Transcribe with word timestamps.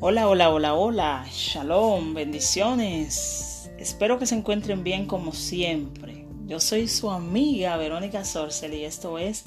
Hola, 0.00 0.28
hola, 0.28 0.50
hola, 0.50 0.74
hola. 0.74 1.26
Shalom, 1.28 2.14
bendiciones. 2.14 3.68
Espero 3.78 4.20
que 4.20 4.26
se 4.26 4.36
encuentren 4.36 4.84
bien 4.84 5.06
como 5.06 5.32
siempre. 5.32 6.24
Yo 6.46 6.60
soy 6.60 6.86
su 6.86 7.10
amiga 7.10 7.76
Verónica 7.76 8.24
Sorcel 8.24 8.74
y 8.74 8.84
esto 8.84 9.18
es 9.18 9.44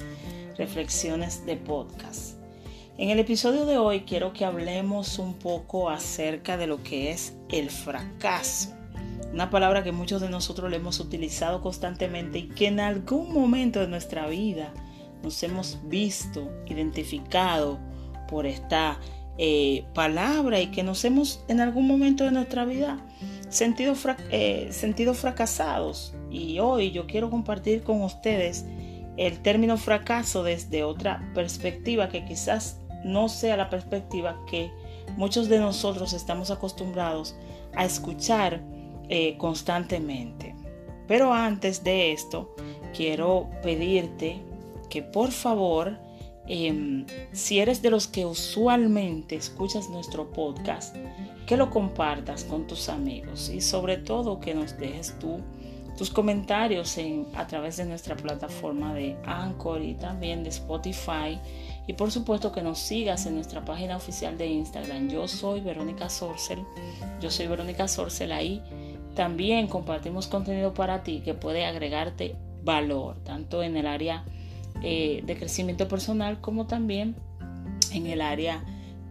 Reflexiones 0.58 1.46
de 1.46 1.56
Podcast. 1.56 2.36
En 2.98 3.08
el 3.08 3.18
episodio 3.18 3.64
de 3.64 3.78
hoy 3.78 4.00
quiero 4.00 4.34
que 4.34 4.44
hablemos 4.44 5.18
un 5.18 5.32
poco 5.32 5.88
acerca 5.88 6.58
de 6.58 6.66
lo 6.66 6.82
que 6.82 7.12
es 7.12 7.34
el 7.48 7.70
fracaso. 7.70 8.74
Una 9.32 9.48
palabra 9.48 9.82
que 9.82 9.92
muchos 9.92 10.20
de 10.20 10.28
nosotros 10.28 10.70
le 10.70 10.76
hemos 10.76 11.00
utilizado 11.00 11.62
constantemente 11.62 12.40
y 12.40 12.48
que 12.48 12.66
en 12.66 12.78
algún 12.78 13.32
momento 13.32 13.80
de 13.80 13.88
nuestra 13.88 14.26
vida 14.26 14.74
nos 15.22 15.42
hemos 15.44 15.78
visto, 15.84 16.52
identificado 16.66 17.78
por 18.28 18.44
esta 18.44 18.98
eh, 19.38 19.84
palabra 19.94 20.60
y 20.60 20.66
que 20.68 20.82
nos 20.82 21.04
hemos 21.04 21.44
en 21.48 21.60
algún 21.60 21.86
momento 21.86 22.24
de 22.24 22.32
nuestra 22.32 22.64
vida 22.64 22.98
sentido, 23.48 23.94
eh, 24.30 24.68
sentido 24.70 25.14
fracasados. 25.14 26.14
Y 26.30 26.58
hoy 26.58 26.90
yo 26.90 27.06
quiero 27.06 27.30
compartir 27.30 27.82
con 27.82 28.02
ustedes 28.02 28.64
el 29.16 29.40
término 29.40 29.76
fracaso 29.76 30.42
desde 30.42 30.84
otra 30.84 31.30
perspectiva 31.34 32.08
que 32.08 32.24
quizás 32.24 32.80
no 33.04 33.28
sea 33.28 33.56
la 33.56 33.68
perspectiva 33.68 34.38
que 34.48 34.70
muchos 35.16 35.48
de 35.48 35.58
nosotros 35.58 36.12
estamos 36.12 36.50
acostumbrados 36.50 37.36
a 37.74 37.84
escuchar 37.84 38.62
eh, 39.08 39.36
constantemente. 39.36 40.54
Pero 41.08 41.32
antes 41.32 41.84
de 41.84 42.12
esto, 42.12 42.54
quiero 42.94 43.50
pedirte 43.62 44.40
que 44.88 45.02
por 45.02 45.30
favor 45.30 45.98
Em, 46.48 47.06
si 47.32 47.60
eres 47.60 47.82
de 47.82 47.90
los 47.90 48.08
que 48.08 48.26
usualmente 48.26 49.36
escuchas 49.36 49.88
nuestro 49.88 50.30
podcast, 50.32 50.96
que 51.46 51.56
lo 51.56 51.70
compartas 51.70 52.44
con 52.44 52.66
tus 52.66 52.88
amigos 52.88 53.48
y 53.48 53.60
sobre 53.60 53.96
todo 53.96 54.40
que 54.40 54.54
nos 54.54 54.76
dejes 54.78 55.18
tú 55.18 55.40
tus 55.96 56.10
comentarios 56.10 56.96
en, 56.98 57.26
a 57.34 57.46
través 57.46 57.76
de 57.76 57.84
nuestra 57.84 58.16
plataforma 58.16 58.94
de 58.94 59.16
Anchor 59.24 59.82
y 59.82 59.94
también 59.94 60.42
de 60.42 60.48
Spotify. 60.48 61.38
Y 61.86 61.92
por 61.92 62.10
supuesto 62.10 62.52
que 62.52 62.62
nos 62.62 62.78
sigas 62.78 63.26
en 63.26 63.34
nuestra 63.34 63.64
página 63.64 63.96
oficial 63.96 64.38
de 64.38 64.46
Instagram. 64.46 65.08
Yo 65.08 65.28
soy 65.28 65.60
Verónica 65.60 66.08
Sorcel. 66.08 66.64
Yo 67.20 67.30
soy 67.30 67.46
Verónica 67.46 67.88
Sorcel 67.88 68.32
ahí. 68.32 68.62
También 69.14 69.66
compartimos 69.66 70.26
contenido 70.26 70.72
para 70.72 71.02
ti 71.02 71.20
que 71.24 71.34
puede 71.34 71.66
agregarte 71.66 72.36
valor, 72.64 73.18
tanto 73.24 73.62
en 73.62 73.76
el 73.76 73.86
área 73.86 74.24
eh, 74.82 75.22
de 75.24 75.36
crecimiento 75.36 75.86
personal 75.86 76.40
como 76.40 76.66
también 76.66 77.14
en 77.92 78.06
el 78.06 78.20
área 78.20 78.64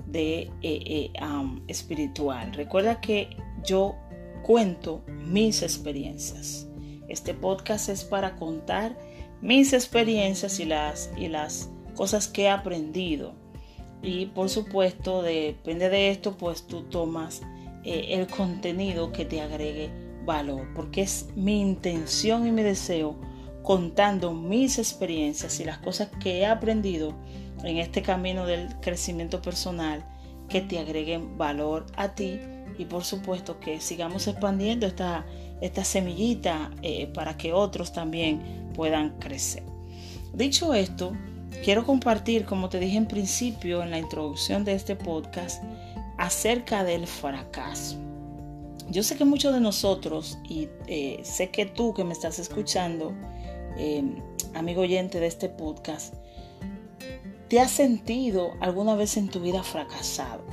de 0.05 0.41
eh, 0.41 0.51
eh, 0.61 1.11
espiritual. 1.67 2.53
Recuerda 2.53 2.99
que 2.99 3.29
yo 3.63 3.95
cuento 4.43 5.03
mis 5.07 5.61
experiencias. 5.61 6.67
Este 7.07 7.33
podcast 7.33 7.89
es 7.89 8.03
para 8.03 8.35
contar 8.35 8.97
mis 9.41 9.71
experiencias 9.73 10.59
y 10.59 10.65
las, 10.65 11.09
y 11.17 11.27
las 11.27 11.69
cosas 11.95 12.27
que 12.27 12.43
he 12.43 12.49
aprendido. 12.49 13.33
Y 14.01 14.25
por 14.27 14.49
supuesto, 14.49 15.21
depende 15.21 15.89
de 15.89 16.09
esto, 16.09 16.35
pues 16.37 16.67
tú 16.67 16.83
tomas 16.83 17.41
el 17.83 18.27
contenido 18.27 19.11
que 19.11 19.25
te 19.25 19.41
agregue 19.41 19.89
valor, 20.25 20.67
porque 20.75 21.01
es 21.01 21.27
mi 21.35 21.61
intención 21.61 22.45
y 22.45 22.51
mi 22.51 22.61
deseo 22.61 23.15
contando 23.63 24.33
mis 24.33 24.79
experiencias 24.79 25.59
y 25.59 25.65
las 25.65 25.77
cosas 25.79 26.09
que 26.21 26.39
he 26.39 26.45
aprendido 26.45 27.13
en 27.63 27.77
este 27.77 28.01
camino 28.01 28.45
del 28.45 28.67
crecimiento 28.79 29.41
personal 29.41 30.03
que 30.49 30.61
te 30.61 30.79
agreguen 30.79 31.37
valor 31.37 31.85
a 31.95 32.15
ti 32.15 32.39
y 32.77 32.85
por 32.85 33.03
supuesto 33.03 33.59
que 33.59 33.79
sigamos 33.79 34.27
expandiendo 34.27 34.87
esta, 34.87 35.25
esta 35.61 35.83
semillita 35.83 36.71
eh, 36.81 37.07
para 37.07 37.37
que 37.37 37.53
otros 37.53 37.93
también 37.93 38.71
puedan 38.73 39.11
crecer. 39.19 39.63
Dicho 40.33 40.73
esto, 40.73 41.13
quiero 41.63 41.85
compartir, 41.85 42.45
como 42.45 42.69
te 42.69 42.79
dije 42.79 42.97
en 42.97 43.07
principio 43.07 43.83
en 43.83 43.91
la 43.91 43.99
introducción 43.99 44.63
de 44.63 44.73
este 44.73 44.95
podcast, 44.95 45.63
acerca 46.17 46.83
del 46.83 47.07
fracaso. 47.07 47.97
Yo 48.89 49.03
sé 49.03 49.15
que 49.15 49.25
muchos 49.25 49.53
de 49.53 49.59
nosotros, 49.59 50.37
y 50.47 50.67
eh, 50.87 51.21
sé 51.23 51.49
que 51.49 51.65
tú 51.65 51.93
que 51.93 52.03
me 52.03 52.13
estás 52.13 52.39
escuchando, 52.39 53.13
Em, 53.77 54.15
amigo 54.53 54.81
oyente 54.81 55.19
de 55.19 55.27
este 55.27 55.49
podcast, 55.49 56.13
¿te 57.47 57.59
has 57.59 57.71
sentido 57.71 58.51
alguna 58.59 58.95
vez 58.95 59.17
en 59.17 59.29
tu 59.29 59.39
vida 59.39 59.63
fracasado? 59.63 60.43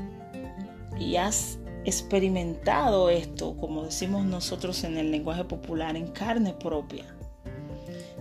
Y 0.98 1.16
has 1.16 1.58
experimentado 1.84 3.10
esto, 3.10 3.56
como 3.56 3.84
decimos 3.84 4.24
nosotros 4.24 4.84
en 4.84 4.98
el 4.98 5.10
lenguaje 5.10 5.44
popular, 5.44 5.96
en 5.96 6.08
carne 6.08 6.52
propia, 6.52 7.04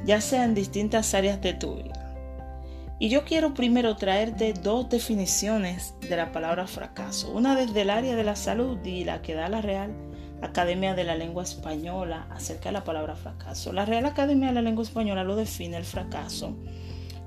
ya 0.05 0.21
sea 0.21 0.45
en 0.45 0.55
distintas 0.55 1.13
áreas 1.13 1.41
de 1.41 1.53
tu 1.53 1.75
vida. 1.75 2.03
Y 2.99 3.09
yo 3.09 3.25
quiero 3.25 3.53
primero 3.53 3.95
traerte 3.95 4.53
dos 4.53 4.89
definiciones 4.89 5.93
de 6.01 6.17
la 6.17 6.31
palabra 6.31 6.65
fracaso, 6.65 7.31
una 7.31 7.55
desde 7.55 7.81
el 7.81 7.91
área 7.91 8.15
de 8.15 8.23
la 8.23 8.35
salud 8.35 8.83
y 8.83 9.03
la 9.03 9.21
que 9.21 9.35
da 9.35 9.49
la 9.49 9.61
Real 9.61 10.06
Academia 10.41 10.93
de 10.93 11.03
la 11.03 11.15
Lengua 11.15 11.43
Española 11.43 12.27
acerca 12.29 12.69
de 12.69 12.73
la 12.73 12.83
palabra 12.83 13.15
fracaso. 13.15 13.73
La 13.73 13.85
Real 13.85 14.05
Academia 14.05 14.49
de 14.49 14.53
la 14.53 14.61
Lengua 14.61 14.83
Española 14.83 15.23
lo 15.23 15.35
define 15.35 15.77
el 15.77 15.85
fracaso 15.85 16.55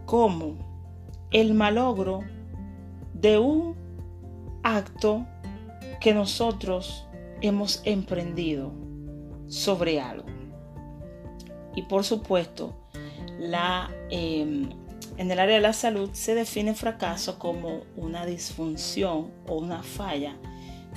como 0.06 0.56
el 1.30 1.54
malogro 1.54 2.22
de 3.14 3.38
un 3.38 3.76
acto 4.62 5.26
que 6.00 6.14
nosotros 6.14 7.06
hemos 7.40 7.82
emprendido 7.84 8.72
sobre 9.48 10.00
algo. 10.00 10.26
Y 11.74 11.82
por 11.82 12.04
supuesto, 12.04 12.74
la, 13.38 13.90
em, 14.10 14.70
en 15.16 15.30
el 15.30 15.38
área 15.38 15.56
de 15.56 15.60
la 15.60 15.72
salud 15.72 16.10
se 16.12 16.34
define 16.34 16.74
fracaso 16.74 17.38
como 17.38 17.82
una 17.96 18.26
disfunción 18.26 19.30
o 19.46 19.56
una 19.56 19.82
falla 19.82 20.36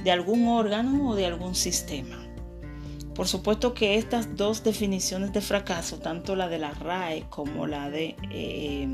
de 0.03 0.11
algún 0.11 0.47
órgano 0.47 1.09
o 1.09 1.15
de 1.15 1.25
algún 1.25 1.55
sistema. 1.55 2.23
Por 3.15 3.27
supuesto 3.27 3.73
que 3.73 3.97
estas 3.97 4.35
dos 4.35 4.63
definiciones 4.63 5.33
de 5.33 5.41
fracaso, 5.41 5.99
tanto 5.99 6.35
la 6.35 6.49
de 6.49 6.57
la 6.57 6.71
RAE 6.71 7.25
como 7.29 7.67
la 7.67 7.89
de 7.89 8.15
eh, 8.31 8.87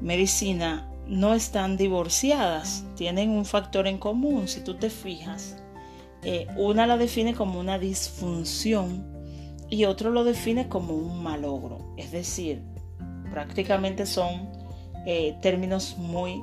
medicina, 0.00 0.90
no 1.06 1.34
están 1.34 1.76
divorciadas, 1.76 2.84
tienen 2.96 3.30
un 3.30 3.44
factor 3.44 3.86
en 3.86 3.98
común. 3.98 4.48
Si 4.48 4.64
tú 4.64 4.74
te 4.74 4.88
fijas, 4.88 5.62
eh, 6.22 6.46
una 6.56 6.86
la 6.86 6.96
define 6.96 7.34
como 7.34 7.60
una 7.60 7.78
disfunción 7.78 9.06
y 9.68 9.84
otro 9.84 10.10
lo 10.10 10.24
define 10.24 10.68
como 10.68 10.94
un 10.94 11.22
malogro. 11.22 11.94
Es 11.98 12.12
decir, 12.12 12.62
prácticamente 13.30 14.06
son 14.06 14.48
eh, 15.06 15.36
términos 15.42 15.96
muy 15.98 16.42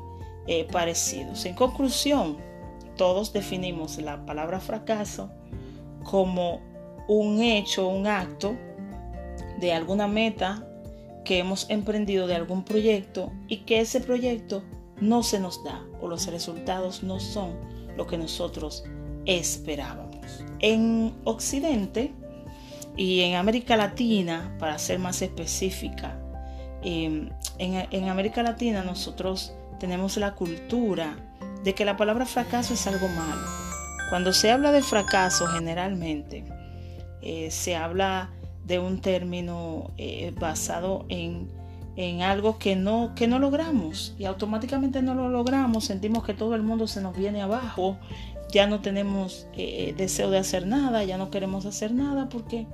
parecidos. 0.71 1.45
En 1.45 1.55
conclusión, 1.55 2.37
todos 2.97 3.31
definimos 3.31 3.97
la 3.99 4.25
palabra 4.25 4.59
fracaso 4.59 5.29
como 6.03 6.61
un 7.07 7.41
hecho, 7.41 7.87
un 7.87 8.07
acto 8.07 8.55
de 9.59 9.73
alguna 9.73 10.07
meta 10.07 10.67
que 11.23 11.39
hemos 11.39 11.69
emprendido 11.69 12.27
de 12.27 12.35
algún 12.35 12.63
proyecto 12.63 13.31
y 13.47 13.57
que 13.57 13.79
ese 13.79 14.01
proyecto 14.01 14.63
no 14.99 15.23
se 15.23 15.39
nos 15.39 15.63
da 15.63 15.85
o 16.01 16.07
los 16.07 16.27
resultados 16.27 17.03
no 17.03 17.19
son 17.19 17.55
lo 17.95 18.07
que 18.07 18.17
nosotros 18.17 18.83
esperábamos. 19.25 20.43
En 20.59 21.13
Occidente 21.23 22.13
y 22.95 23.21
en 23.21 23.35
América 23.35 23.77
Latina, 23.77 24.55
para 24.59 24.79
ser 24.79 24.99
más 24.99 25.21
específica, 25.21 26.19
em, 26.81 27.29
en, 27.57 27.87
en 27.91 28.09
América 28.09 28.41
Latina 28.41 28.83
nosotros 28.83 29.53
tenemos 29.79 30.17
la 30.17 30.33
cultura 30.33 31.26
de 31.67 31.75
que 31.75 31.83
la 31.83 31.97
palabra 31.97 32.25
fracaso 32.25 32.75
es 32.75 32.87
algo 32.87 33.09
malo. 33.09 33.41
Cuando 34.09 34.31
se 34.31 34.51
habla 34.51 34.71
de 34.71 34.81
fracaso 34.81 35.47
generalmente 35.47 36.45
eh, 37.21 37.51
se 37.51 37.75
habla 37.75 38.29
de 38.63 38.79
un 38.79 39.01
término 39.01 39.91
eh, 39.97 40.33
basado 40.39 41.05
en, 41.09 41.51
en, 41.97 42.21
algo 42.21 42.57
que 42.57 42.77
no, 42.77 43.11
que 43.15 43.27
no 43.27 43.37
logramos 43.37 44.15
y 44.17 44.23
automáticamente 44.23 45.01
no 45.01 45.13
lo 45.13 45.27
logramos, 45.27 45.83
sentimos 45.83 46.23
que 46.23 46.33
todo 46.33 46.55
el 46.55 46.63
mundo 46.63 46.87
se 46.87 47.01
nos 47.01 47.17
viene 47.17 47.41
abajo, 47.41 47.97
ya 48.49 48.65
no 48.65 48.79
tenemos 48.79 49.49
eh, 49.51 49.93
deseo 49.97 50.29
de 50.29 50.37
hacer 50.37 50.67
nada, 50.67 51.03
ya 51.03 51.17
no 51.17 51.29
queremos 51.31 51.65
hacer 51.65 51.91
nada 51.91 52.29
porque 52.29 52.65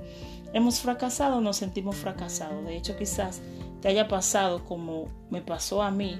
hemos 0.52 0.78
fracasado, 0.78 1.40
nos 1.40 1.56
sentimos 1.56 1.96
fracasados. 1.96 2.64
De 2.64 2.76
hecho, 2.76 2.96
quizás 2.96 3.42
te 3.84 3.90
haya 3.90 4.08
pasado 4.08 4.64
como 4.64 5.08
me 5.28 5.42
pasó 5.42 5.82
a 5.82 5.90
mí 5.90 6.18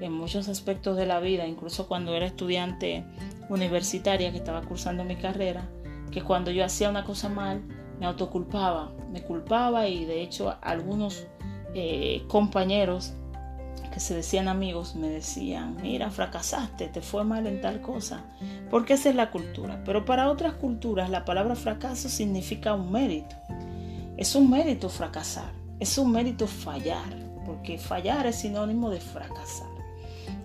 en 0.00 0.12
muchos 0.14 0.48
aspectos 0.48 0.96
de 0.96 1.04
la 1.04 1.20
vida, 1.20 1.46
incluso 1.46 1.86
cuando 1.86 2.14
era 2.14 2.24
estudiante 2.24 3.04
universitaria 3.50 4.32
que 4.32 4.38
estaba 4.38 4.62
cursando 4.62 5.04
mi 5.04 5.16
carrera, 5.16 5.68
que 6.10 6.22
cuando 6.22 6.50
yo 6.50 6.64
hacía 6.64 6.88
una 6.88 7.04
cosa 7.04 7.28
mal, 7.28 7.60
me 8.00 8.06
autoculpaba, 8.06 8.94
me 9.12 9.20
culpaba 9.22 9.88
y 9.88 10.06
de 10.06 10.22
hecho 10.22 10.56
algunos 10.62 11.26
eh, 11.74 12.24
compañeros 12.28 13.12
que 13.92 14.00
se 14.00 14.14
decían 14.14 14.48
amigos 14.48 14.94
me 14.94 15.10
decían, 15.10 15.76
mira, 15.82 16.10
fracasaste, 16.10 16.88
te 16.88 17.02
fue 17.02 17.24
mal 17.24 17.46
en 17.46 17.60
tal 17.60 17.82
cosa, 17.82 18.24
porque 18.70 18.94
esa 18.94 19.10
es 19.10 19.16
la 19.16 19.30
cultura. 19.30 19.82
Pero 19.84 20.06
para 20.06 20.30
otras 20.30 20.54
culturas 20.54 21.10
la 21.10 21.26
palabra 21.26 21.56
fracaso 21.56 22.08
significa 22.08 22.72
un 22.72 22.90
mérito. 22.90 23.36
Es 24.16 24.34
un 24.34 24.48
mérito 24.48 24.88
fracasar, 24.88 25.52
es 25.82 25.98
un 25.98 26.12
mérito 26.12 26.46
fallar, 26.46 27.12
porque 27.44 27.76
fallar 27.76 28.28
es 28.28 28.36
sinónimo 28.36 28.88
de 28.88 29.00
fracasar. 29.00 29.66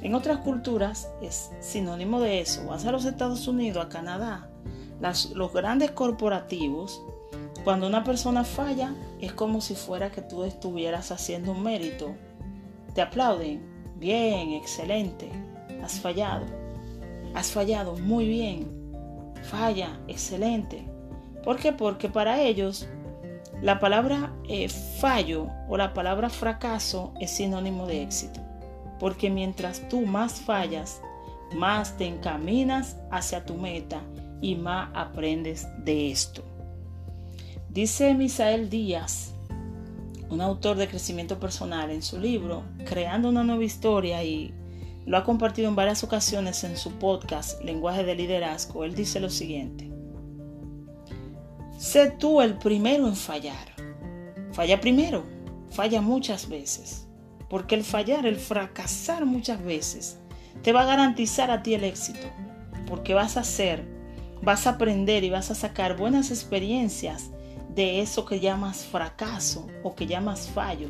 En 0.02 0.16
otras 0.16 0.40
culturas 0.40 1.10
es 1.22 1.52
sinónimo 1.60 2.20
de 2.20 2.42
eso. 2.42 2.66
Vas 2.66 2.86
a 2.86 2.92
los 2.92 3.06
Estados 3.06 3.48
Unidos, 3.48 3.86
a 3.86 3.88
Canadá, 3.88 4.50
los 5.36 5.54
grandes 5.54 5.92
corporativos, 5.92 7.04
cuando 7.64 7.86
una 7.86 8.04
persona 8.04 8.44
falla, 8.44 8.96
es 9.22 9.32
como 9.32 9.62
si 9.62 9.76
fuera 9.76 10.10
que 10.12 10.24
tú 10.24 10.44
estuvieras 10.44 11.12
haciendo 11.12 11.52
un 11.52 11.62
mérito. 11.62 12.16
Te 12.96 13.02
aplauden. 13.04 13.62
Bien, 14.00 14.54
excelente. 14.54 15.30
Has 15.84 16.00
fallado. 16.00 16.46
Has 17.36 17.52
fallado 17.52 17.96
muy 17.96 18.28
bien. 18.28 18.92
Falla, 19.44 20.00
excelente. 20.08 20.88
¿Por 21.44 21.58
qué? 21.58 21.74
Porque 21.74 22.10
para 22.10 22.42
ellos 22.42 22.88
la 23.62 23.80
palabra 23.80 24.34
eh, 24.48 24.70
fallo 24.70 25.48
o 25.68 25.78
la 25.78 25.94
palabra 25.94 26.30
fracaso 26.30 27.14
es 27.20 27.32
sinónimo 27.32 27.88
de 27.88 28.04
éxito. 28.04 28.40
Porque 29.00 29.30
mientras 29.30 29.88
tú 29.90 30.02
más 30.06 30.42
fallas, 30.42 31.02
más 31.56 31.98
te 31.98 32.06
encaminas 32.06 32.98
hacia 33.12 33.46
tu 33.46 33.56
meta 33.56 34.02
y 34.42 34.56
más 34.56 34.90
aprendes 34.94 35.68
de 35.84 36.12
esto. 36.12 36.44
Dice 37.70 38.14
Misael 38.14 38.70
Díaz, 38.70 39.34
un 40.30 40.42
autor 40.42 40.78
de 40.78 40.88
crecimiento 40.88 41.40
personal, 41.40 41.90
en 41.90 42.02
su 42.02 42.20
libro 42.20 42.64
Creando 42.86 43.30
una 43.30 43.44
nueva 43.44 43.64
historia 43.64 44.24
y 44.24 44.54
lo 45.06 45.18
ha 45.18 45.24
compartido 45.24 45.70
en 45.70 45.76
varias 45.76 46.04
ocasiones 46.04 46.64
en 46.64 46.76
su 46.76 46.92
podcast 46.94 47.64
Lenguaje 47.64 48.04
de 48.04 48.16
Liderazgo, 48.16 48.84
él 48.84 48.94
dice 48.94 49.20
lo 49.20 49.30
siguiente. 49.30 49.97
Sé 51.78 52.10
tú 52.10 52.42
el 52.42 52.56
primero 52.58 53.08
en 53.08 53.16
fallar. 53.16 53.68
Falla 54.52 54.82
primero, 54.82 55.24
falla 55.70 56.02
muchas 56.02 56.50
veces, 56.50 57.06
porque 57.52 57.76
el 57.76 57.84
fallar, 57.84 58.26
el 58.26 58.38
fracasar 58.38 59.28
muchas 59.28 59.64
veces, 59.64 60.18
te 60.64 60.74
va 60.74 60.82
a 60.82 60.86
garantizar 60.86 61.52
a 61.52 61.62
ti 61.62 61.76
el 61.76 61.84
éxito, 61.84 62.28
porque 62.88 63.14
vas 63.14 63.38
a 63.38 63.42
hacer, 63.42 63.86
vas 64.42 64.66
a 64.66 64.72
aprender 64.72 65.24
y 65.24 65.30
vas 65.30 65.52
a 65.52 65.56
sacar 65.56 65.96
buenas 65.98 66.32
experiencias 66.32 67.30
de 67.76 68.02
eso 68.02 68.26
que 68.26 68.40
llamas 68.40 68.84
fracaso 68.84 69.68
o 69.84 69.94
que 69.94 70.08
llamas 70.08 70.50
fallo, 70.50 70.90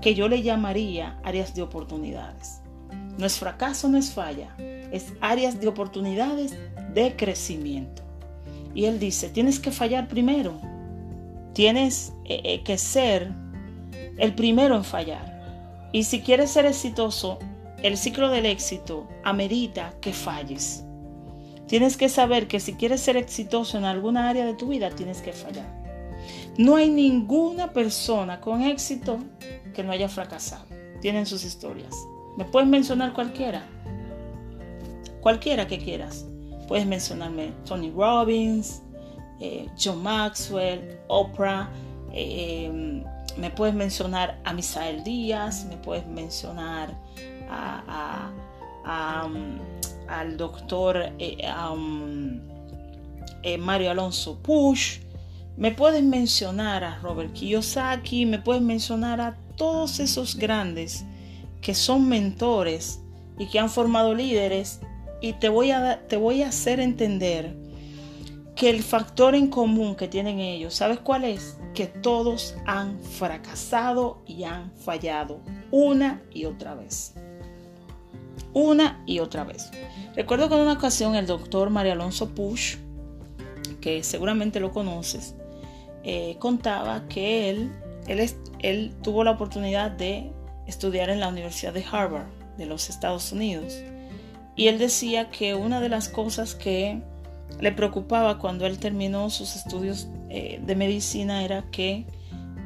que 0.00 0.14
yo 0.14 0.28
le 0.28 0.40
llamaría 0.40 1.20
áreas 1.24 1.54
de 1.54 1.60
oportunidades. 1.60 2.62
No 3.18 3.26
es 3.26 3.38
fracaso, 3.38 3.86
no 3.86 3.98
es 3.98 4.12
falla, 4.12 4.56
es 4.58 5.12
áreas 5.20 5.60
de 5.60 5.68
oportunidades 5.68 6.56
de 6.94 7.16
crecimiento. 7.16 8.02
Y 8.74 8.86
él 8.86 8.98
dice, 8.98 9.28
tienes 9.28 9.60
que 9.60 9.70
fallar 9.70 10.08
primero, 10.08 10.60
tienes 11.52 12.12
eh, 12.24 12.40
eh, 12.44 12.62
que 12.62 12.78
ser 12.78 13.32
el 14.18 14.34
primero 14.34 14.76
en 14.76 14.84
fallar. 14.84 15.90
Y 15.92 16.04
si 16.04 16.20
quieres 16.20 16.50
ser 16.50 16.66
exitoso, 16.66 17.38
el 17.82 17.96
ciclo 17.96 18.30
del 18.30 18.46
éxito 18.46 19.08
amerita 19.24 19.94
que 20.00 20.12
falles. 20.12 20.84
Tienes 21.66 21.96
que 21.96 22.08
saber 22.08 22.48
que 22.48 22.60
si 22.60 22.74
quieres 22.74 23.00
ser 23.00 23.16
exitoso 23.16 23.78
en 23.78 23.84
alguna 23.84 24.28
área 24.28 24.44
de 24.44 24.54
tu 24.54 24.68
vida, 24.68 24.90
tienes 24.90 25.20
que 25.20 25.32
fallar. 25.32 25.82
No 26.58 26.76
hay 26.76 26.90
ninguna 26.90 27.72
persona 27.72 28.40
con 28.40 28.62
éxito 28.62 29.18
que 29.74 29.82
no 29.82 29.92
haya 29.92 30.08
fracasado. 30.08 30.66
Tienen 31.00 31.26
sus 31.26 31.44
historias. 31.44 31.94
¿Me 32.36 32.44
puedes 32.44 32.68
mencionar 32.68 33.12
cualquiera? 33.12 33.64
Cualquiera 35.20 35.66
que 35.66 35.78
quieras. 35.78 36.26
Puedes 36.68 36.86
mencionarme 36.86 37.52
Tony 37.64 37.90
Robbins, 37.90 38.82
eh, 39.40 39.68
John 39.82 40.02
Maxwell, 40.02 40.98
Oprah. 41.08 41.68
Eh, 42.12 43.02
me 43.36 43.50
puedes 43.50 43.74
mencionar 43.74 44.38
a 44.44 44.52
Misael 44.52 45.02
Díaz. 45.04 45.64
Me 45.66 45.76
puedes 45.76 46.06
mencionar 46.06 46.96
um, 48.84 49.58
al 50.08 50.36
doctor 50.36 51.12
eh, 51.18 51.38
um, 51.72 52.40
Mario 53.58 53.90
Alonso 53.90 54.38
Push 54.42 55.00
me 55.56 55.70
puedes 55.70 56.02
mencionar 56.02 56.82
a 56.82 56.98
Robert 57.00 57.32
Kiyosaki, 57.34 58.24
me 58.24 58.38
puedes 58.38 58.62
mencionar 58.62 59.20
a 59.20 59.36
todos 59.56 60.00
esos 60.00 60.36
grandes 60.36 61.04
que 61.60 61.74
son 61.74 62.08
mentores 62.08 63.00
y 63.38 63.46
que 63.46 63.58
han 63.58 63.68
formado 63.68 64.14
líderes 64.14 64.80
y 65.22 65.34
te 65.34 65.48
voy 65.48 65.70
a, 65.70 66.06
te 66.08 66.16
voy 66.16 66.42
a 66.42 66.48
hacer 66.48 66.80
entender 66.80 67.54
que 68.56 68.68
el 68.68 68.82
factor 68.82 69.34
en 69.34 69.46
común 69.46 69.94
que 69.94 70.08
tienen 70.08 70.40
ellos, 70.40 70.74
¿sabes 70.74 70.98
cuál 70.98 71.24
es? 71.24 71.56
Que 71.74 71.86
todos 71.86 72.56
han 72.66 72.98
fracasado 73.00 74.20
y 74.26 74.44
han 74.44 74.72
fallado 74.72 75.40
una 75.70 76.20
y 76.34 76.44
otra 76.44 76.74
vez. 76.74 77.14
Una 78.52 79.02
y 79.06 79.20
otra 79.20 79.44
vez. 79.44 79.70
Recuerdo 80.14 80.48
que 80.48 80.56
en 80.56 80.60
una 80.62 80.74
ocasión 80.74 81.14
el 81.14 81.26
doctor 81.26 81.70
María 81.70 81.92
Alonso 81.92 82.28
Push, 82.34 82.76
que 83.80 84.02
seguramente 84.02 84.60
lo 84.60 84.72
conoces, 84.72 85.34
eh, 86.02 86.36
contaba 86.40 87.06
que 87.08 87.48
él, 87.48 87.72
él, 88.08 88.28
él 88.58 88.94
tuvo 89.02 89.24
la 89.24 89.30
oportunidad 89.30 89.92
de 89.92 90.32
estudiar 90.66 91.10
en 91.10 91.20
la 91.20 91.28
Universidad 91.28 91.72
de 91.72 91.84
Harvard 91.90 92.26
de 92.58 92.66
los 92.66 92.90
Estados 92.90 93.32
Unidos. 93.32 93.82
Y 94.56 94.68
él 94.68 94.78
decía 94.78 95.30
que 95.30 95.54
una 95.54 95.80
de 95.80 95.88
las 95.88 96.08
cosas 96.08 96.54
que 96.54 97.02
le 97.60 97.72
preocupaba 97.72 98.38
cuando 98.38 98.66
él 98.66 98.78
terminó 98.78 99.30
sus 99.30 99.56
estudios 99.56 100.08
eh, 100.28 100.60
de 100.64 100.76
medicina 100.76 101.44
era 101.44 101.64
que 101.70 102.06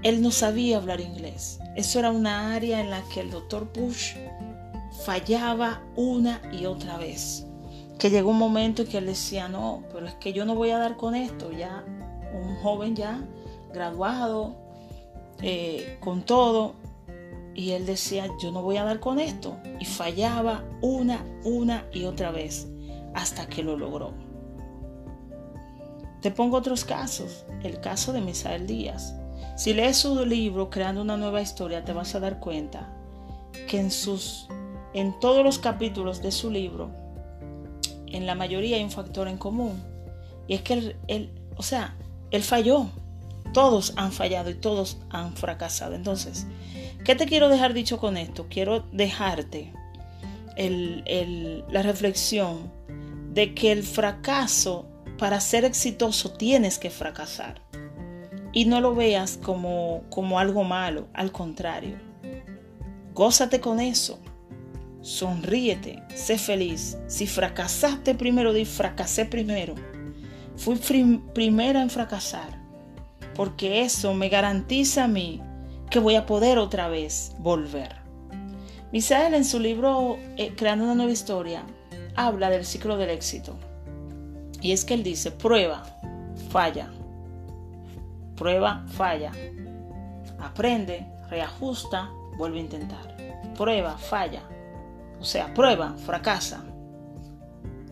él 0.03 0.23
no 0.23 0.31
sabía 0.31 0.77
hablar 0.77 1.01
inglés. 1.01 1.59
Eso 1.75 1.99
era 1.99 2.11
una 2.11 2.55
área 2.55 2.81
en 2.81 2.91
la 2.91 3.03
que 3.13 3.21
el 3.21 3.31
doctor 3.31 3.71
Bush 3.73 4.15
fallaba 5.05 5.83
una 5.97 6.41
y 6.53 6.67
otra 6.67 6.97
vez. 6.97 7.47
Que 7.99 8.11
llegó 8.11 8.31
un 8.31 8.39
momento 8.39 8.83
en 8.83 8.89
que 8.89 8.99
él 8.99 9.07
decía, 9.07 9.49
no, 9.49 9.83
pero 9.93 10.07
es 10.07 10.15
que 10.15 10.33
yo 10.33 10.45
no 10.45 10.55
voy 10.55 10.71
a 10.71 10.79
dar 10.79 10.97
con 10.97 11.15
esto, 11.15 11.51
ya 11.51 11.85
un 12.33 12.57
joven 12.57 12.95
ya 12.95 13.21
graduado, 13.73 14.55
eh, 15.43 15.99
con 16.01 16.23
todo, 16.23 16.75
y 17.57 17.71
él 17.71 17.87
decía, 17.87 18.29
yo 18.39 18.53
no 18.53 18.61
voy 18.61 18.77
a 18.77 18.85
dar 18.85 19.01
con 19.01 19.19
esto. 19.19 19.57
Y 19.81 19.87
fallaba 19.87 20.63
una, 20.83 21.25
una 21.43 21.87
y 21.91 22.05
otra 22.05 22.31
vez 22.31 22.69
hasta 23.15 23.47
que 23.47 23.63
lo 23.63 23.79
logró. 23.79 24.13
Te 26.21 26.31
pongo 26.31 26.59
otros 26.59 26.85
casos. 26.85 27.47
El 27.63 27.81
caso 27.81 28.13
de 28.13 28.21
Misael 28.21 28.67
Díaz. 28.67 29.15
Si 29.57 29.73
lees 29.73 29.97
su 29.97 30.27
libro 30.27 30.69
Creando 30.69 31.01
una 31.01 31.17
nueva 31.17 31.41
historia, 31.41 31.83
te 31.83 31.95
vas 31.95 32.15
a 32.15 32.21
dar 32.21 32.41
cuenta 32.41 32.95
que 33.67 33.81
en 33.81 33.91
sus 33.91 34.49
en 34.93 35.19
todos 35.19 35.43
los 35.43 35.59
capítulos 35.59 36.23
de 36.23 36.33
su 36.33 36.51
libro, 36.51 36.91
en 38.07 38.27
la 38.27 38.35
mayoría 38.35 38.77
hay 38.77 38.85
un 38.85 38.91
factor 38.91 39.29
en 39.29 39.39
común. 39.39 39.83
Y 40.47 40.55
es 40.55 40.63
que 40.63 40.75
él, 40.75 40.97
él 41.09 41.31
o 41.57 41.63
sea, 41.63 41.97
él 42.31 42.43
falló. 42.43 42.87
Todos 43.55 43.95
han 43.97 44.13
fallado 44.13 44.51
y 44.51 44.55
todos 44.55 44.99
han 45.09 45.35
fracasado. 45.35 45.95
Entonces, 45.95 46.47
¿qué 47.05 47.15
te 47.15 47.27
quiero 47.27 47.49
dejar 47.49 47.75
dicho 47.75 47.99
con 47.99 48.17
esto? 48.17 48.47
Quiero 48.49 48.81
dejarte 48.93 49.73
la 50.57 51.83
reflexión 51.83 52.73
de 53.33 53.55
que 53.55 53.73
el 53.73 53.83
fracaso, 53.83 54.89
para 55.19 55.41
ser 55.41 55.65
exitoso, 55.65 56.33
tienes 56.33 56.79
que 56.79 56.91
fracasar. 56.91 57.61
Y 58.53 58.65
no 58.65 58.81
lo 58.81 58.95
veas 58.95 59.39
como, 59.43 60.05
como 60.09 60.39
algo 60.39 60.65
malo, 60.65 61.09
al 61.13 61.31
contrario. 61.31 61.97
Gózate 63.13 63.61
con 63.61 63.81
eso. 63.81 64.19
Sonríete, 65.03 66.03
sé 66.15 66.39
feliz. 66.39 66.97
Si 67.07 67.27
fracasaste 67.27 68.15
primero, 68.15 68.53
di 68.53 68.65
fracasé 68.65 69.27
primero 69.27 69.75
Fui 70.57 70.77
primera 71.35 71.83
en 71.83 71.91
fracasar, 71.91 72.59
porque 73.35 73.83
eso 73.83 74.15
me 74.15 74.29
garantiza 74.31 75.05
a 75.05 75.09
mí 75.09 75.43
que 75.91 75.99
voy 75.99 76.17
a 76.17 76.27
poder 76.27 76.59
otra 76.59 76.89
vez 76.89 77.35
volver. 77.39 77.97
Misael 78.93 79.35
en 79.35 79.45
su 79.45 79.59
libro 79.59 80.17
eh, 80.37 80.55
Creando 80.57 80.85
una 80.85 80.95
nueva 80.95 81.13
historia 81.13 81.65
habla 82.17 82.51
del 82.51 82.65
ciclo 82.65 82.97
del 82.97 83.11
éxito. 83.11 83.57
Y 84.61 84.73
es 84.73 84.85
que 84.85 84.95
él 84.95 85.03
dice, 85.03 85.31
prueba, 85.31 85.85
falla, 86.51 86.91
prueba, 88.37 88.85
falla, 88.89 89.33
aprende, 90.41 91.07
reajusta, 91.29 92.11
vuelve 92.37 92.59
a 92.59 92.63
intentar. 92.63 93.17
Prueba, 93.57 93.99
falla. 93.99 94.43
O 95.21 95.25
sea, 95.25 95.53
prueba, 95.55 95.95
fracasa, 96.05 96.65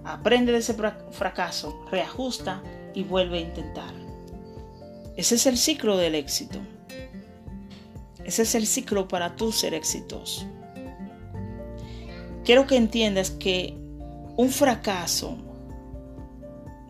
aprende 0.04 0.52
de 0.52 0.58
ese 0.58 0.74
fracaso, 1.10 1.84
reajusta 1.90 2.62
y 2.94 3.04
vuelve 3.04 3.38
a 3.38 3.42
intentar. 3.42 3.94
Ese 5.16 5.36
es 5.36 5.46
el 5.46 5.56
ciclo 5.56 5.96
del 5.96 6.14
éxito. 6.14 6.58
Ese 8.24 8.42
es 8.42 8.54
el 8.54 8.66
ciclo 8.66 9.08
para 9.08 9.36
tú 9.36 9.52
ser 9.52 9.74
exitoso. 9.74 10.46
quiero 12.44 12.66
que 12.66 12.76
entiendas 12.76 13.30
que 13.30 13.74
un 14.36 14.50
fracaso 14.50 15.38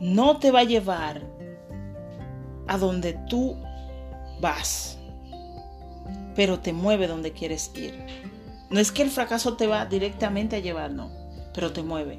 no 0.00 0.38
te 0.38 0.50
va 0.50 0.60
a 0.60 0.64
llevar 0.64 1.22
a 2.66 2.78
donde 2.78 3.14
tú 3.28 3.56
vas, 4.40 4.98
pero 6.34 6.60
te 6.60 6.72
mueve 6.72 7.06
donde 7.06 7.32
quieres 7.32 7.70
ir. 7.74 7.94
No 8.70 8.80
es 8.80 8.90
que 8.90 9.02
el 9.02 9.10
fracaso 9.10 9.56
te 9.56 9.66
va 9.66 9.86
directamente 9.86 10.56
a 10.56 10.60
llevar, 10.60 10.90
no, 10.90 11.10
pero 11.54 11.72
te 11.72 11.82
mueve, 11.82 12.18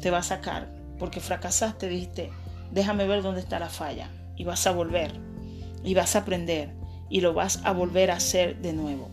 te 0.00 0.10
va 0.10 0.18
a 0.18 0.22
sacar, 0.22 0.68
porque 0.98 1.20
fracasaste, 1.20 1.88
dijiste, 1.88 2.30
déjame 2.70 3.06
ver 3.06 3.22
dónde 3.22 3.40
está 3.40 3.58
la 3.58 3.70
falla, 3.70 4.10
y 4.36 4.44
vas 4.44 4.66
a 4.66 4.72
volver, 4.72 5.12
y 5.84 5.94
vas 5.94 6.16
a 6.16 6.20
aprender, 6.20 6.74
y 7.08 7.20
lo 7.20 7.34
vas 7.34 7.60
a 7.64 7.72
volver 7.72 8.10
a 8.10 8.16
hacer 8.16 8.60
de 8.60 8.72
nuevo. 8.72 9.08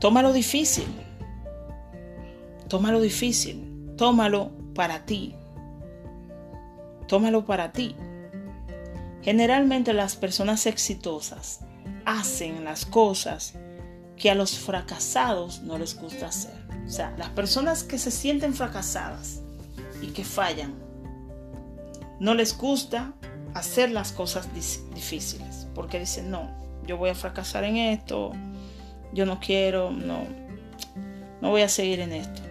Tómalo 0.00 0.32
difícil, 0.32 0.86
tómalo 2.68 3.00
difícil, 3.00 3.94
tómalo 3.96 4.50
para 4.74 5.06
ti, 5.06 5.34
tómalo 7.06 7.44
para 7.44 7.72
ti. 7.72 7.96
Generalmente 9.22 9.94
las 9.94 10.16
personas 10.16 10.66
exitosas 10.66 11.60
hacen 12.04 12.64
las 12.64 12.84
cosas 12.84 13.54
que 14.16 14.30
a 14.30 14.34
los 14.34 14.58
fracasados 14.58 15.62
no 15.62 15.78
les 15.78 15.98
gusta 15.98 16.26
hacer. 16.26 16.54
O 16.86 16.90
sea, 16.90 17.14
las 17.16 17.30
personas 17.30 17.82
que 17.82 17.98
se 17.98 18.10
sienten 18.10 18.52
fracasadas 18.52 19.40
y 20.02 20.08
que 20.08 20.24
fallan, 20.24 20.74
no 22.20 22.34
les 22.34 22.56
gusta 22.56 23.14
hacer 23.54 23.90
las 23.90 24.12
cosas 24.12 24.48
difíciles, 24.54 25.53
porque 25.74 25.98
dicen, 25.98 26.30
no, 26.30 26.50
yo 26.86 26.96
voy 26.96 27.10
a 27.10 27.14
fracasar 27.14 27.64
en 27.64 27.76
esto, 27.76 28.32
yo 29.12 29.26
no 29.26 29.40
quiero, 29.40 29.90
no, 29.90 30.24
no 31.40 31.50
voy 31.50 31.62
a 31.62 31.68
seguir 31.68 32.00
en 32.00 32.12
esto. 32.12 32.42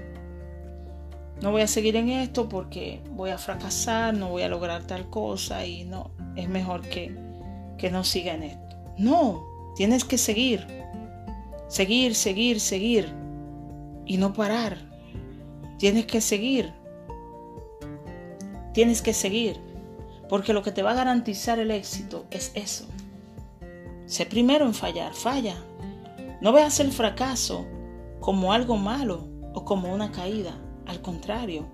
No 1.42 1.52
voy 1.52 1.62
a 1.62 1.68
seguir 1.68 1.98
en 1.98 2.10
esto 2.10 2.48
porque 2.48 3.02
voy 3.12 3.32
a 3.32 3.38
fracasar, 3.38 4.14
no 4.14 4.30
voy 4.30 4.44
a 4.44 4.48
lograr 4.48 4.84
tal 4.84 5.10
cosa 5.10 5.66
y 5.66 5.84
no, 5.84 6.12
es 6.38 6.48
mejor 6.48 6.82
que, 6.82 7.14
que 7.78 7.92
no 7.92 8.04
siga 8.04 8.34
en 8.34 8.44
esto. 8.44 8.78
No, 8.98 9.44
tienes 9.76 10.06
que 10.06 10.18
seguir, 10.18 10.66
seguir, 11.68 12.16
seguir, 12.16 12.60
seguir 12.60 13.14
y 14.06 14.18
no 14.18 14.34
parar. 14.34 14.78
Tienes 15.80 16.06
que 16.06 16.22
seguir. 16.22 16.72
Tienes 18.74 19.02
que 19.02 19.14
seguir. 19.14 19.60
Porque 20.30 20.54
lo 20.54 20.64
que 20.64 20.72
te 20.72 20.82
va 20.82 20.92
a 20.92 20.96
garantizar 20.96 21.60
el 21.60 21.72
éxito 21.72 22.26
es 22.32 22.52
eso. 22.56 22.86
Sé 24.06 24.26
primero 24.26 24.66
en 24.66 24.74
fallar, 24.74 25.14
falla. 25.14 25.56
No 26.42 26.52
veas 26.52 26.80
el 26.80 26.92
fracaso 26.92 27.66
como 28.20 28.54
algo 28.54 28.78
malo 28.78 29.28
o 29.54 29.64
como 29.66 29.94
una 29.94 30.12
caída. 30.12 30.60
Al 30.86 31.02
contrario, 31.02 31.68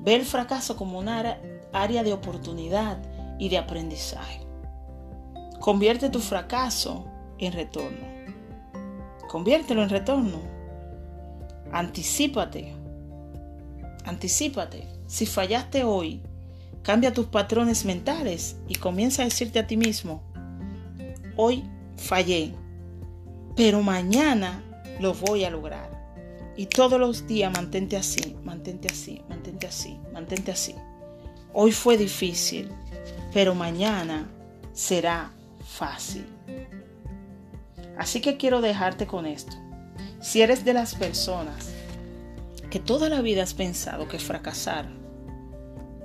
ve 0.00 0.14
el 0.14 0.24
fracaso 0.24 0.76
como 0.76 0.98
una 0.98 1.38
área 1.72 2.02
de 2.02 2.12
oportunidad 2.12 2.98
y 3.38 3.48
de 3.48 3.58
aprendizaje. 3.58 4.40
Convierte 5.60 6.10
tu 6.10 6.20
fracaso 6.20 7.06
en 7.38 7.52
retorno. 7.52 8.06
Conviértelo 9.28 9.82
en 9.82 9.88
retorno. 9.88 10.38
Anticípate. 11.72 12.74
Anticípate. 14.04 14.86
Si 15.06 15.26
fallaste 15.26 15.84
hoy, 15.84 16.22
cambia 16.82 17.12
tus 17.12 17.26
patrones 17.26 17.84
mentales 17.84 18.58
y 18.68 18.76
comienza 18.76 19.22
a 19.22 19.24
decirte 19.24 19.58
a 19.58 19.66
ti 19.66 19.76
mismo, 19.76 20.22
hoy 21.36 21.64
fallé, 21.96 22.52
pero 23.56 23.82
mañana 23.82 24.62
lo 25.00 25.14
voy 25.14 25.44
a 25.44 25.50
lograr. 25.50 25.94
Y 26.56 26.66
todos 26.66 27.00
los 27.00 27.26
días 27.26 27.52
mantente 27.52 27.96
así, 27.96 28.36
mantente 28.44 28.88
así, 28.88 29.22
mantente 29.28 29.66
así, 29.66 29.98
mantente 30.12 30.52
así. 30.52 30.74
Hoy 31.52 31.72
fue 31.72 31.96
difícil, 31.96 32.68
pero 33.32 33.54
mañana 33.54 34.28
será 34.72 35.32
fácil. 35.64 36.26
Así 37.98 38.20
que 38.20 38.36
quiero 38.36 38.60
dejarte 38.60 39.06
con 39.06 39.26
esto. 39.26 39.56
Si 40.20 40.42
eres 40.42 40.64
de 40.64 40.74
las 40.74 40.94
personas 40.94 41.70
que 42.70 42.80
toda 42.80 43.08
la 43.08 43.20
vida 43.20 43.42
has 43.42 43.54
pensado 43.54 44.08
que 44.08 44.18
fracasar 44.18 44.88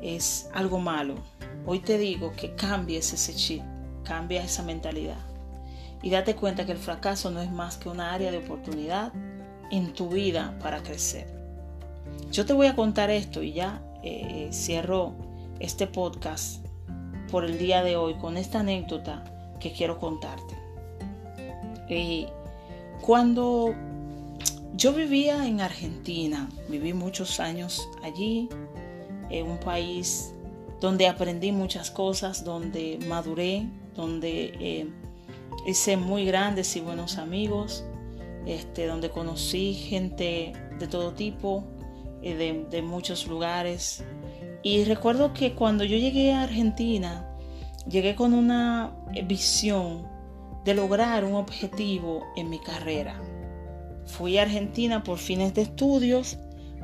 es 0.02 0.50
algo 0.54 0.80
malo, 0.80 1.16
hoy 1.66 1.80
te 1.80 1.98
digo 1.98 2.32
que 2.34 2.54
cambies 2.56 3.14
ese 3.14 3.34
chip, 3.34 3.64
cambia 4.10 4.44
esa 4.44 4.64
mentalidad 4.64 5.20
y 6.02 6.10
date 6.10 6.36
cuenta 6.36 6.66
que 6.66 6.72
el 6.72 6.80
fracaso 6.80 7.30
no 7.30 7.42
es 7.42 7.52
más 7.52 7.78
que 7.78 7.90
una 7.90 8.12
área 8.12 8.32
de 8.32 8.40
oportunidad 8.40 9.14
en 9.70 9.94
tu 9.94 10.10
vida 10.10 10.58
para 10.64 10.82
crecer. 10.82 11.28
Yo 12.32 12.44
te 12.44 12.54
voy 12.54 12.66
a 12.66 12.76
contar 12.76 13.12
esto 13.12 13.44
y 13.44 13.54
ya 13.54 13.84
eh, 14.02 14.50
cierro 14.52 15.14
este 15.60 15.86
podcast 15.86 16.66
por 17.30 17.46
el 17.46 17.60
día 17.60 17.84
de 17.84 17.98
hoy 17.98 18.16
con 18.16 18.36
esta 18.36 18.62
anécdota 18.62 19.24
que 19.60 19.74
quiero 19.74 20.00
contarte. 20.00 20.58
Cuando 23.02 23.76
yo 24.74 24.94
vivía 24.94 25.46
en 25.46 25.62
Argentina, 25.62 26.50
viví 26.68 26.94
muchos 26.94 27.40
años 27.40 27.88
allí, 28.02 28.50
en 29.30 29.52
un 29.52 29.60
país 29.60 30.34
donde 30.80 31.08
aprendí 31.08 31.52
muchas 31.52 31.92
cosas, 31.92 32.44
donde 32.44 33.00
maduré, 33.08 33.68
donde 34.00 34.54
eh, 34.60 34.88
hice 35.68 35.98
muy 35.98 36.26
grandes 36.26 36.76
y 36.76 36.82
buenos 36.82 37.18
amigos, 37.18 37.84
este, 38.46 38.88
donde 38.88 39.10
conocí 39.10 39.74
gente 39.74 40.54
de 40.80 40.88
todo 40.88 41.14
tipo, 41.14 41.64
eh, 42.22 42.36
de, 42.36 42.66
de 42.70 42.82
muchos 42.82 43.28
lugares, 43.28 44.04
y 44.62 44.84
recuerdo 44.84 45.34
que 45.34 45.54
cuando 45.54 45.84
yo 45.84 45.98
llegué 45.98 46.34
a 46.34 46.44
Argentina, 46.44 47.26
llegué 47.88 48.16
con 48.16 48.34
una 48.34 48.94
visión 49.26 50.06
de 50.66 50.74
lograr 50.74 51.24
un 51.24 51.36
objetivo 51.36 52.26
en 52.36 52.50
mi 52.50 52.60
carrera. 52.60 53.22
Fui 54.06 54.38
a 54.38 54.42
Argentina 54.42 55.04
por 55.04 55.18
fines 55.18 55.54
de 55.54 55.62
estudios 55.62 56.38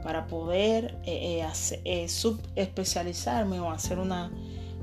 para 0.04 0.28
poder 0.28 0.98
eh, 1.06 1.46
subespecializarme 2.08 3.60
o 3.60 3.72
hacer 3.72 4.00
una, 4.00 4.32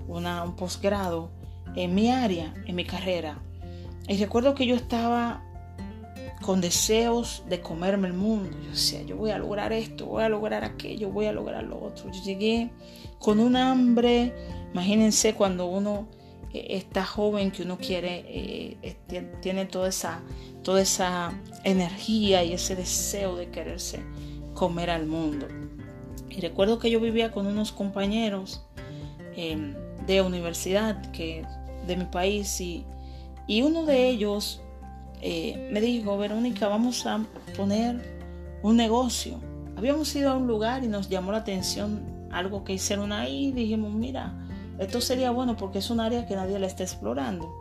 un 0.08 0.56
posgrado 0.56 1.30
en 1.76 1.94
mi 1.94 2.10
área, 2.10 2.54
en 2.66 2.76
mi 2.76 2.84
carrera. 2.84 3.38
Y 4.08 4.16
recuerdo 4.18 4.54
que 4.54 4.66
yo 4.66 4.74
estaba 4.74 5.42
con 6.42 6.60
deseos 6.60 7.44
de 7.48 7.60
comerme 7.60 8.08
el 8.08 8.14
mundo. 8.14 8.56
Yo 8.64 8.70
decía, 8.70 9.02
yo 9.02 9.16
voy 9.16 9.30
a 9.30 9.38
lograr 9.38 9.72
esto, 9.72 10.06
voy 10.06 10.24
a 10.24 10.28
lograr 10.28 10.64
aquello, 10.64 11.10
voy 11.10 11.26
a 11.26 11.32
lograr 11.32 11.64
lo 11.64 11.82
otro. 11.82 12.10
Yo 12.10 12.22
llegué 12.22 12.70
con 13.18 13.40
un 13.40 13.56
hambre, 13.56 14.34
imagínense 14.72 15.34
cuando 15.34 15.66
uno 15.66 16.08
eh, 16.52 16.66
está 16.70 17.04
joven, 17.04 17.50
que 17.50 17.62
uno 17.62 17.78
quiere, 17.78 18.24
eh, 18.28 18.96
tiene 19.40 19.64
toda 19.66 19.88
esa, 19.88 20.20
toda 20.62 20.82
esa 20.82 21.32
energía 21.64 22.44
y 22.44 22.52
ese 22.52 22.76
deseo 22.76 23.36
de 23.36 23.48
quererse 23.48 24.00
comer 24.52 24.90
al 24.90 25.06
mundo. 25.06 25.46
Y 26.28 26.40
recuerdo 26.40 26.78
que 26.78 26.90
yo 26.90 27.00
vivía 27.00 27.30
con 27.30 27.46
unos 27.46 27.72
compañeros 27.72 28.62
em, 29.36 29.74
de 30.06 30.22
universidad 30.22 31.10
que, 31.12 31.44
de 31.86 31.96
mi 31.96 32.04
país 32.04 32.60
y, 32.60 32.84
y 33.46 33.62
uno 33.62 33.84
de 33.84 34.08
ellos 34.08 34.62
eh, 35.24 35.68
me 35.72 35.80
dijo, 35.80 36.18
Verónica, 36.18 36.66
vamos 36.66 37.06
a 37.06 37.24
poner 37.56 38.58
un 38.62 38.76
negocio. 38.76 39.38
Habíamos 39.76 40.14
ido 40.16 40.30
a 40.30 40.36
un 40.36 40.48
lugar 40.48 40.82
y 40.84 40.88
nos 40.88 41.08
llamó 41.08 41.30
la 41.30 41.38
atención 41.38 42.28
algo 42.32 42.64
que 42.64 42.72
hicieron 42.72 43.12
ahí. 43.12 43.52
Dijimos, 43.52 43.92
mira, 43.92 44.34
esto 44.78 45.00
sería 45.00 45.30
bueno 45.30 45.56
porque 45.56 45.78
es 45.78 45.90
un 45.90 46.00
área 46.00 46.26
que 46.26 46.34
nadie 46.34 46.58
la 46.58 46.66
está 46.66 46.82
explorando. 46.82 47.54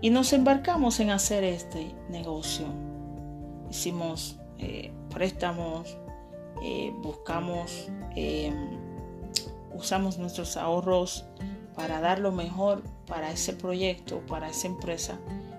Y 0.00 0.08
nos 0.08 0.32
embarcamos 0.32 1.00
en 1.00 1.10
hacer 1.10 1.44
este 1.44 1.94
negocio. 2.08 2.66
Hicimos 3.70 4.36
eh, 4.58 4.90
préstamos, 5.10 5.98
eh, 6.62 6.94
buscamos, 7.02 7.88
usamos 9.74 10.18
nuestros 10.18 10.56
ahorros 10.56 11.26
para 11.74 12.00
dar 12.00 12.18
lo 12.18 12.32
mejor 12.32 12.82
para 13.06 13.30
ese 13.30 13.52
proyecto, 13.52 14.20
para 14.26 14.48
esa 14.48 14.66
empresa 14.66 15.18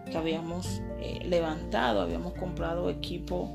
que 0.10 0.18
habíamos 0.18 0.82
eh, 1.00 1.20
levantado, 1.26 2.02
habíamos 2.02 2.34
comprado 2.34 2.90
equipo 2.90 3.50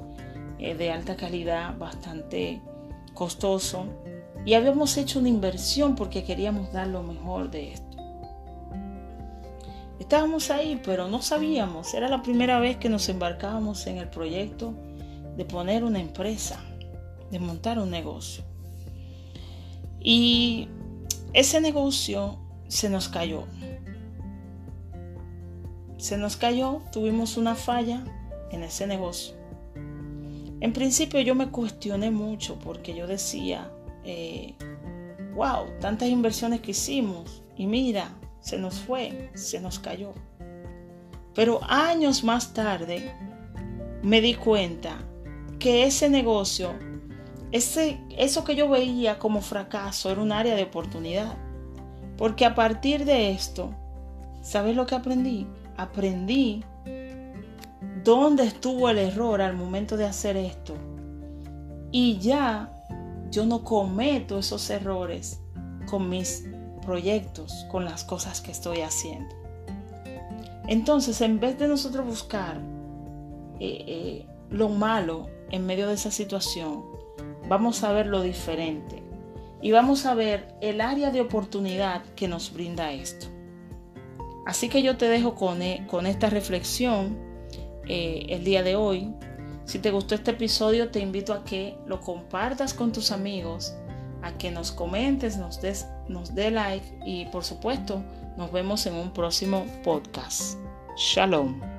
eh, 0.59 0.75
de 0.75 0.90
alta 0.90 1.17
calidad 1.17 1.76
bastante 1.79 2.61
costoso 3.14 3.87
y 4.45 4.55
habíamos 4.55 4.97
hecho 4.97 5.19
una 5.19 5.29
inversión 5.29 5.95
porque 5.95 6.25
queríamos 6.25 6.73
dar 6.73 6.87
lo 6.87 7.02
mejor 7.02 7.50
de 7.50 7.73
esto. 7.73 7.97
Estábamos 9.99 10.50
ahí, 10.50 10.81
pero 10.85 11.09
no 11.09 11.23
sabíamos, 11.23 11.95
era 11.95 12.09
la 12.09 12.23
primera 12.23 12.59
vez 12.59 12.79
que 12.79 12.88
nos 12.88 13.09
embarcábamos 13.09 13.87
en 13.87 13.99
el 13.99 14.09
proyecto 14.09 14.75
de 15.37 15.45
poner 15.45 15.85
una 15.85 16.00
empresa, 16.00 16.59
de 17.31 17.38
montar 17.38 17.79
un 17.79 17.90
negocio. 17.90 18.43
Y 20.00 20.69
ese 21.33 21.61
negocio 21.61 22.38
se 22.71 22.89
nos 22.89 23.09
cayó 23.09 23.45
se 26.00 26.17
nos 26.17 26.37
cayó, 26.37 26.81
tuvimos 26.93 27.37
una 27.37 27.55
falla 27.55 28.03
en 28.50 28.62
ese 28.62 28.87
negocio. 28.87 29.35
En 30.61 30.73
principio 30.73 31.21
yo 31.21 31.35
me 31.35 31.50
cuestioné 31.50 32.11
mucho 32.11 32.59
porque 32.59 32.95
yo 32.95 33.07
decía, 33.07 33.71
eh, 34.05 34.55
wow, 35.35 35.67
tantas 35.79 36.09
inversiones 36.09 36.61
que 36.61 36.71
hicimos 36.71 37.43
y 37.57 37.67
mira, 37.67 38.15
se 38.41 38.59
nos 38.59 38.81
fue, 38.81 39.31
se 39.35 39.61
nos 39.61 39.79
cayó. 39.79 40.15
Pero 41.35 41.61
años 41.65 42.25
más 42.25 42.55
tarde 42.55 43.15
me 44.03 44.21
di 44.21 44.35
cuenta 44.35 44.97
que 45.59 45.85
ese 45.85 46.09
negocio, 46.09 46.73
ese, 47.53 48.00
eso 48.17 48.43
que 48.45 48.57
yo 48.57 48.69
veía 48.71 49.19
como 49.19 49.43
fracaso 49.43 50.11
era 50.11 50.23
un 50.23 50.33
área 50.33 50.57
de 50.57 50.62
oportunidad. 50.62 51.37
Porque 52.21 52.45
a 52.45 52.55
partir 52.55 53.07
de 53.07 53.31
esto, 53.31 53.71
¿sabes 54.43 54.77
lo 54.77 54.85
que 54.85 54.95
aprendí? 54.95 55.47
Aprendí 55.79 56.62
dónde 58.05 58.45
estuvo 58.45 58.91
el 58.91 58.99
error 58.99 59.41
al 59.41 59.57
momento 59.57 59.97
de 59.97 60.05
hacer 60.05 60.37
esto. 60.37 60.75
Y 61.91 62.19
ya 62.19 62.85
yo 63.31 63.47
no 63.47 63.65
cometo 63.65 64.39
esos 64.39 64.69
errores 64.69 65.41
con 65.89 66.11
mis 66.11 66.47
proyectos, 66.85 67.67
con 67.71 67.87
las 67.87 68.05
cosas 68.05 68.43
que 68.43 68.50
estoy 68.50 68.83
haciendo. 68.83 69.35
Entonces, 70.69 71.23
en 71.23 71.41
vez 71.41 71.59
de 71.59 71.69
nosotros 71.69 72.05
buscar 72.05 72.61
eh, 73.61 73.85
eh, 73.89 74.27
lo 74.50 74.69
malo 74.69 75.31
en 75.50 75.65
medio 75.65 75.89
de 75.89 75.95
esa 75.95 76.11
situación, 76.11 76.85
vamos 77.49 77.83
a 77.83 77.93
ver 77.93 78.09
lo 78.09 78.21
diferente 78.21 79.10
y 79.62 79.73
vamos 79.73 80.07
a 80.07 80.14
ver 80.14 80.55
el 80.61 80.81
área 80.81 81.11
de 81.11 81.21
oportunidad 81.21 82.02
que 82.17 82.29
nos 82.29 82.52
brinda 82.52 82.93
esto. 82.93 83.26
Así 84.47 84.69
que 84.69 84.83
yo 84.83 84.97
te 84.97 85.07
dejo 85.07 85.35
con, 85.35 85.62
eh, 85.62 85.87
con 85.88 86.07
esta 86.07 86.31
reflexión 86.31 87.31
el 87.90 88.45
día 88.45 88.62
de 88.62 88.76
hoy. 88.76 89.12
Si 89.64 89.79
te 89.79 89.90
gustó 89.90 90.14
este 90.14 90.33
episodio, 90.33 90.90
te 90.90 91.00
invito 91.00 91.33
a 91.33 91.45
que 91.45 91.76
lo 91.87 92.00
compartas 92.00 92.75
con 92.75 92.93
tus 92.93 93.12
amigos, 93.12 93.75
a 94.23 94.33
que 94.33 94.50
nos 94.50 94.73
comentes, 94.73 95.37
nos 95.37 95.61
des, 95.61 95.87
nos 96.09 96.35
dé 96.35 96.50
like 96.50 96.99
y 97.05 97.26
por 97.26 97.45
supuesto 97.45 98.02
nos 98.37 98.50
vemos 98.52 98.87
en 98.87 98.95
un 98.95 99.12
próximo 99.12 99.67
podcast. 99.85 100.57
Shalom. 100.97 101.70